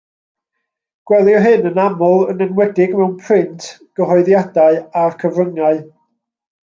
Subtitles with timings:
[1.09, 3.67] Gwelir hyn yn aml, yn enwedig mewn print,
[4.01, 5.85] gyhoeddiadau, a'r cyfryngau.